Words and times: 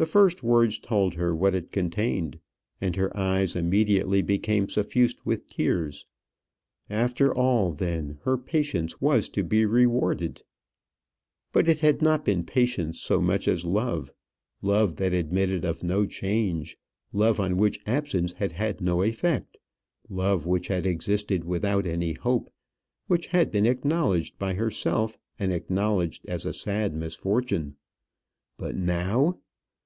The 0.00 0.06
first 0.06 0.42
words 0.42 0.78
told 0.78 1.12
her 1.16 1.36
what 1.36 1.54
it 1.54 1.70
contained, 1.70 2.38
and 2.80 2.96
her 2.96 3.14
eyes 3.14 3.54
immediately 3.54 4.22
became 4.22 4.66
suffused 4.66 5.20
with 5.26 5.46
tears. 5.46 6.06
After 6.88 7.34
all, 7.34 7.72
then, 7.72 8.16
her 8.22 8.38
patience 8.38 8.98
was 9.02 9.28
to 9.28 9.44
be 9.44 9.66
rewarded. 9.66 10.42
But 11.52 11.68
it 11.68 11.80
had 11.80 12.00
not 12.00 12.24
been 12.24 12.44
patience 12.44 12.98
so 12.98 13.20
much 13.20 13.46
as 13.46 13.66
love; 13.66 14.10
love 14.62 14.96
that 14.96 15.12
admitted 15.12 15.66
of 15.66 15.84
no 15.84 16.06
change; 16.06 16.78
love 17.12 17.38
on 17.38 17.58
which 17.58 17.78
absence 17.86 18.32
had 18.32 18.52
had 18.52 18.80
no 18.80 19.02
effect; 19.02 19.58
love 20.08 20.46
which 20.46 20.68
had 20.68 20.86
existed 20.86 21.44
without 21.44 21.86
any 21.86 22.14
hope; 22.14 22.48
which 23.06 23.26
had 23.26 23.50
been 23.50 23.66
acknowledged 23.66 24.38
by 24.38 24.54
herself, 24.54 25.18
and 25.38 25.52
acknowledged 25.52 26.26
as 26.26 26.46
a 26.46 26.54
sad 26.54 26.94
misfortune. 26.94 27.76
But 28.56 28.74
now 28.76 29.38